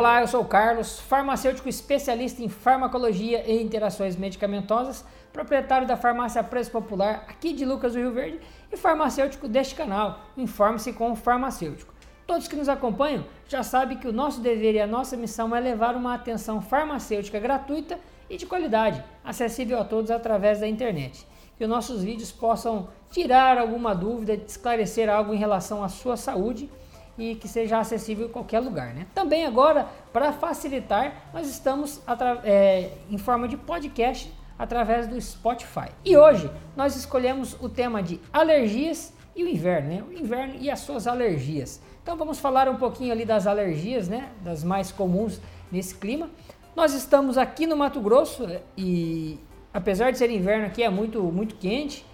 [0.00, 6.42] Olá, eu sou o Carlos, farmacêutico especialista em farmacologia e interações medicamentosas, proprietário da farmácia
[6.42, 8.40] Preço Popular aqui de Lucas do Rio Verde
[8.72, 10.20] e farmacêutico deste canal.
[10.38, 11.92] Informe-se com o farmacêutico.
[12.26, 15.60] Todos que nos acompanham já sabem que o nosso dever e a nossa missão é
[15.60, 17.98] levar uma atenção farmacêutica gratuita
[18.30, 21.26] e de qualidade, acessível a todos através da internet.
[21.58, 26.70] Que os nossos vídeos possam tirar alguma dúvida, esclarecer algo em relação à sua saúde
[27.18, 28.94] e que seja acessível em qualquer lugar.
[28.94, 29.06] Né?
[29.14, 32.00] Também agora, para facilitar, nós estamos
[32.44, 35.88] é, em forma de podcast através do Spotify.
[36.04, 40.04] E hoje nós escolhemos o tema de alergias e o inverno, né?
[40.08, 41.80] o inverno e as suas alergias.
[42.02, 44.30] Então vamos falar um pouquinho ali das alergias, né?
[44.42, 45.40] das mais comuns
[45.70, 46.28] nesse clima.
[46.76, 48.46] Nós estamos aqui no Mato Grosso
[48.76, 49.38] e
[49.72, 52.04] apesar de ser inverno aqui é muito muito quente,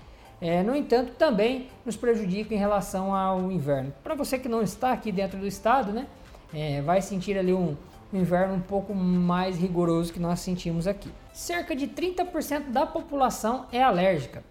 [0.41, 3.93] é, no entanto, também nos prejudica em relação ao inverno.
[4.05, 6.07] Para você que não está aqui dentro do estado, né,
[6.53, 7.75] é, vai sentir ali um,
[8.13, 11.11] um inverno um pouco mais rigoroso que nós sentimos aqui.
[11.33, 14.45] Cerca de 30% da população é alérgica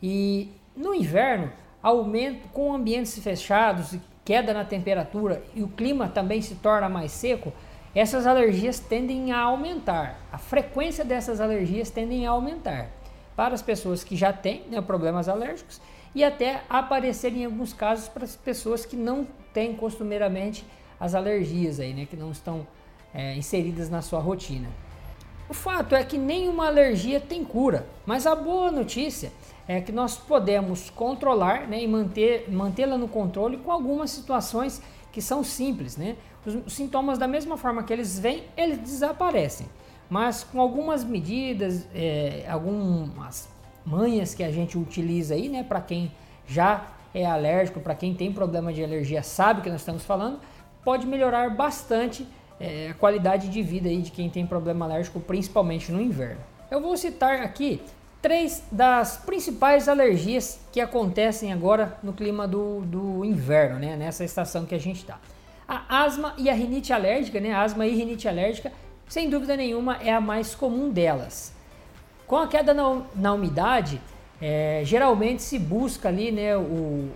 [0.00, 6.54] e no inverno, aumento com ambientes fechados, queda na temperatura e o clima também se
[6.56, 7.52] torna mais seco,
[7.94, 10.18] essas alergias tendem a aumentar.
[10.32, 12.88] A frequência dessas alergias tendem a aumentar
[13.36, 15.80] para as pessoas que já têm né, problemas alérgicos
[16.14, 20.64] e até aparecer em alguns casos para as pessoas que não têm costumeiramente
[21.00, 22.66] as alergias aí, né, que não estão
[23.14, 24.68] é, inseridas na sua rotina.
[25.48, 29.32] O fato é que nenhuma alergia tem cura, mas a boa notícia
[29.66, 35.20] é que nós podemos controlar né, e manter, mantê-la no controle com algumas situações que
[35.20, 35.96] são simples.
[35.96, 36.16] Né?
[36.44, 39.66] Os sintomas, da mesma forma que eles vêm, eles desaparecem
[40.12, 43.48] mas com algumas medidas, é, algumas
[43.82, 46.12] manhas que a gente utiliza aí, né, para quem
[46.46, 50.38] já é alérgico, para quem tem problema de alergia, sabe que nós estamos falando,
[50.84, 52.26] pode melhorar bastante
[52.60, 56.42] é, a qualidade de vida aí de quem tem problema alérgico, principalmente no inverno.
[56.70, 57.80] Eu vou citar aqui
[58.20, 64.66] três das principais alergias que acontecem agora no clima do, do inverno, né, nessa estação
[64.66, 65.18] que a gente está.
[65.66, 68.70] A asma e a rinite alérgica, né, a asma e rinite alérgica
[69.08, 71.54] sem dúvida nenhuma é a mais comum delas.
[72.26, 74.00] Com a queda na, na umidade,
[74.40, 77.10] é, geralmente se busca ali, né, o,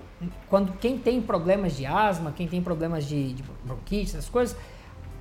[0.49, 4.57] quando quem tem problemas de asma, quem tem problemas de, de bronquite, essas coisas,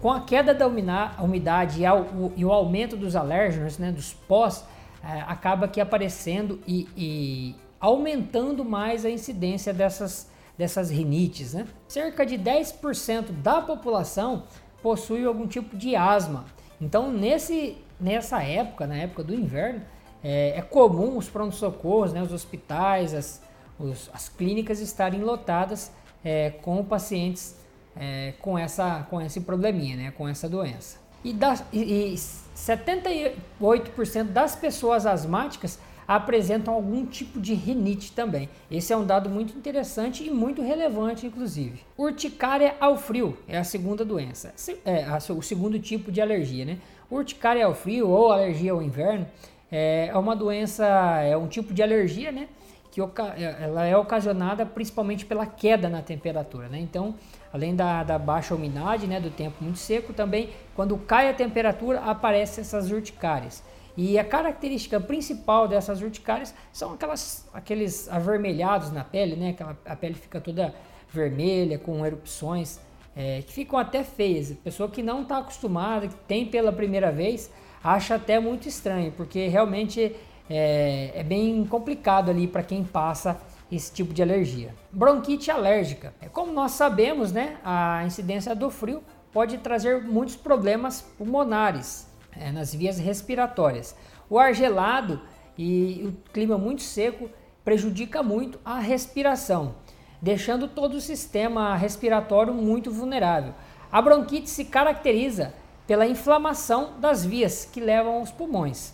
[0.01, 4.13] com a queda da umidade e, ao, o, e o aumento dos alérgenos, né, dos
[4.13, 4.65] pós,
[5.03, 11.53] é, acaba que aparecendo e, e, aumentando mais a incidência dessas, dessas rinites.
[11.53, 11.67] Né?
[11.87, 14.43] Cerca de 10% da população
[14.85, 16.45] possui algum tipo de asma.
[16.79, 19.81] Então, nesse, nessa época, na época do inverno,
[20.23, 23.41] é, é comum os pronto-socorros, né, os hospitais, as,
[23.79, 25.91] os, as clínicas estarem lotadas
[26.23, 27.55] é, com pacientes
[27.95, 30.99] é, com, essa, com esse probleminha, né, com essa doença.
[31.23, 32.15] E, das, e, e
[32.55, 38.49] 78% das pessoas asmáticas apresentam algum tipo de rinite também.
[38.69, 41.79] Esse é um dado muito interessante e muito relevante, inclusive.
[41.97, 44.53] Urticária ao frio é a segunda doença,
[44.85, 46.77] é o segundo tipo de alergia, né?
[47.09, 49.27] Urticária ao frio ou alergia ao inverno
[49.71, 50.85] é, é uma doença,
[51.21, 52.47] é um tipo de alergia, né?
[52.91, 56.79] Que é, ela é ocasionada principalmente pela queda na temperatura, né?
[56.79, 57.15] Então,
[57.51, 61.99] além da, da baixa umidade, né, do tempo muito seco, também quando cai a temperatura
[61.99, 63.63] aparecem essas urticárias.
[63.97, 69.49] E a característica principal dessas urticárias são aquelas, aqueles avermelhados na pele, né?
[69.51, 70.73] Aquela, a pele fica toda
[71.09, 72.79] vermelha, com erupções,
[73.15, 74.51] é, que ficam até feias.
[74.51, 77.49] A pessoa que não está acostumada, que tem pela primeira vez,
[77.81, 80.13] acha até muito estranho, porque realmente
[80.49, 83.39] é, é bem complicado ali para quem passa
[83.71, 84.75] esse tipo de alergia.
[84.91, 86.13] Bronquite alérgica.
[86.21, 87.57] É como nós sabemos, né?
[87.63, 89.01] A incidência do frio
[89.31, 92.07] pode trazer muitos problemas pulmonares
[92.37, 93.95] é, nas vias respiratórias.
[94.29, 95.21] O ar gelado
[95.57, 97.29] e o clima muito seco
[97.63, 99.75] prejudica muito a respiração,
[100.21, 103.53] deixando todo o sistema respiratório muito vulnerável.
[103.91, 105.53] A bronquite se caracteriza
[105.87, 108.93] pela inflamação das vias que levam aos pulmões.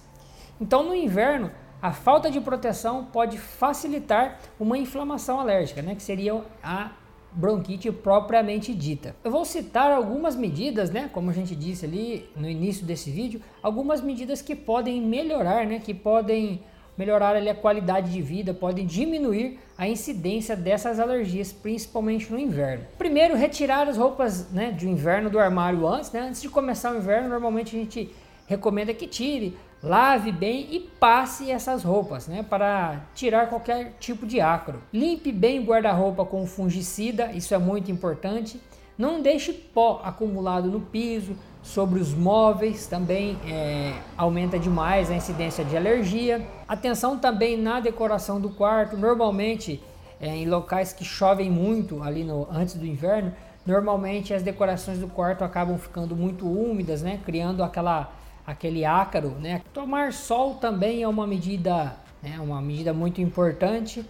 [0.60, 1.52] Então, no inverno,
[1.82, 6.92] a falta de proteção pode facilitar uma inflamação alérgica, né, que seria a
[7.34, 9.16] bronquite propriamente dita.
[9.24, 13.42] Eu vou citar algumas medidas, né, como a gente disse ali no início desse vídeo,
[13.62, 16.62] algumas medidas que podem melhorar, né, que podem
[16.98, 22.86] melhorar ali a qualidade de vida, podem diminuir a incidência dessas alergias, principalmente no inverno.
[22.98, 26.22] Primeiro, retirar as roupas né, de inverno do armário antes, né?
[26.22, 28.14] Antes de começar o inverno, normalmente a gente
[28.52, 34.40] recomenda que tire Lave bem e passe essas roupas, né, para tirar qualquer tipo de
[34.40, 34.80] ácaro.
[34.94, 38.62] Limpe bem o guarda-roupa com fungicida, isso é muito importante.
[38.96, 45.66] Não deixe pó acumulado no piso, sobre os móveis, também é, aumenta demais a incidência
[45.66, 46.46] de alergia.
[46.68, 49.82] Atenção também na decoração do quarto, normalmente
[50.20, 53.34] é, em locais que chovem muito ali no, antes do inverno,
[53.66, 58.12] normalmente as decorações do quarto acabam ficando muito úmidas, né, criando aquela
[58.46, 59.62] aquele ácaro, né.
[59.74, 64.06] Tomar sol também é uma medida, né, uma medida muito importante.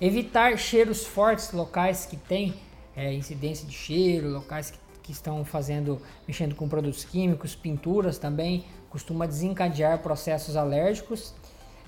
[0.00, 2.54] Evitar cheiros fortes, locais que têm
[2.96, 4.78] é, incidência de cheiro, locais que
[5.10, 11.34] que estão fazendo, mexendo com produtos químicos, pinturas também, costuma desencadear processos alérgicos.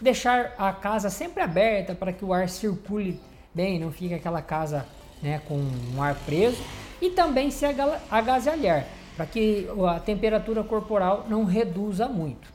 [0.00, 3.21] Deixar a casa sempre aberta para que o ar circule
[3.55, 4.85] bem, não fique aquela casa
[5.23, 5.55] né, com
[5.95, 6.61] um ar preso.
[7.00, 7.65] E também se
[8.11, 8.87] agasalhar,
[9.17, 12.53] para que a temperatura corporal não reduza muito.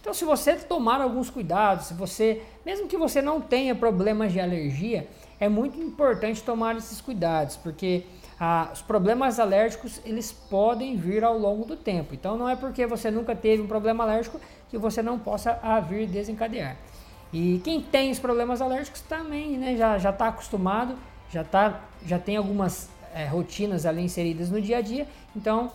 [0.00, 4.38] Então, se você tomar alguns cuidados, se você, mesmo que você não tenha problemas de
[4.38, 5.08] alergia,
[5.40, 8.04] é muito importante tomar esses cuidados, porque
[8.38, 12.14] ah, os problemas alérgicos eles podem vir ao longo do tempo.
[12.14, 15.80] Então não é porque você nunca teve um problema alérgico que você não possa ah,
[15.80, 16.76] vir desencadear.
[17.32, 20.96] E quem tem os problemas alérgicos também né, já já está acostumado,
[21.30, 25.06] já tá, já tem algumas é, rotinas ali inseridas no dia a dia.
[25.34, 25.72] Então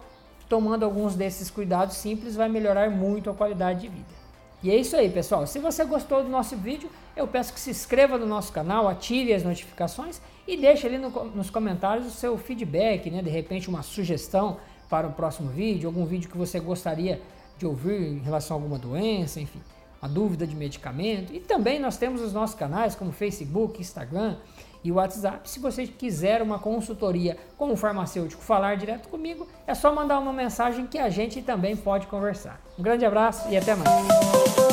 [0.49, 4.19] tomando alguns desses cuidados simples vai melhorar muito a qualidade de vida.
[4.61, 5.47] E é isso aí, pessoal.
[5.47, 9.33] Se você gostou do nosso vídeo, eu peço que se inscreva no nosso canal, ative
[9.33, 13.21] as notificações e deixe ali no, nos comentários o seu feedback, né?
[13.21, 14.57] De repente uma sugestão
[14.89, 17.21] para o próximo vídeo, algum vídeo que você gostaria
[17.57, 19.61] de ouvir em relação a alguma doença, enfim,
[20.01, 21.33] uma dúvida de medicamento.
[21.33, 24.35] E também nós temos os nossos canais como Facebook, Instagram
[24.83, 25.49] e WhatsApp.
[25.49, 30.33] Se você quiser uma consultoria com um farmacêutico falar direto comigo, é só mandar uma
[30.33, 32.59] mensagem que a gente também pode conversar.
[32.77, 34.68] Um grande abraço e até mais.